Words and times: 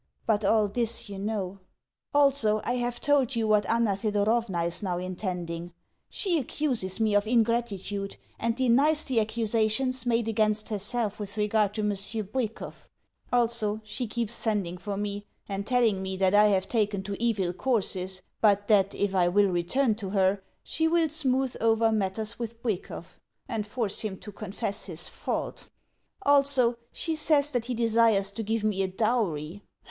But 0.25 0.43
all 0.43 0.67
this 0.67 1.09
you 1.09 1.19
know. 1.19 1.59
Also, 2.11 2.59
I 2.63 2.73
have 2.77 2.99
told 2.99 3.35
you 3.35 3.47
what 3.47 3.69
Anna 3.69 3.91
Thedorovna 3.95 4.63
is 4.63 4.81
now 4.81 4.97
intending. 4.97 5.73
She 6.09 6.39
accuses 6.39 6.99
me 6.99 7.13
of 7.13 7.27
ingratitude, 7.27 8.17
and 8.39 8.55
denies 8.55 9.03
the 9.03 9.19
accusations 9.19 10.07
made 10.07 10.27
against 10.27 10.69
herself 10.69 11.19
with 11.19 11.37
regard 11.37 11.75
to 11.75 11.83
Monsieur 11.83 12.23
Bwikov. 12.23 12.89
Also, 13.31 13.79
she 13.83 14.07
keeps 14.07 14.33
sending 14.33 14.75
for 14.79 14.97
me, 14.97 15.23
and 15.47 15.67
telling 15.67 16.01
me 16.01 16.17
that 16.17 16.33
I 16.33 16.47
have 16.47 16.67
taken 16.67 17.03
to 17.03 17.21
evil 17.23 17.53
courses, 17.53 18.23
but 18.41 18.67
that 18.69 18.95
if 18.95 19.13
I 19.13 19.27
will 19.27 19.51
return 19.51 19.93
to 19.97 20.09
her, 20.09 20.41
she 20.63 20.87
will 20.87 21.09
smooth 21.09 21.55
over 21.61 21.91
matters 21.91 22.39
with 22.39 22.59
Bwikov, 22.63 23.19
and 23.47 23.67
force 23.67 23.99
him 23.99 24.17
to 24.21 24.31
confess 24.31 24.85
his 24.85 25.07
fault. 25.07 25.69
Also, 26.23 26.75
she 26.91 27.15
says 27.15 27.51
that 27.51 27.65
he 27.65 27.75
desires 27.75 28.31
to 28.31 28.41
give 28.41 28.63
me 28.63 28.81
a 28.81 28.87
dowry. 28.87 29.61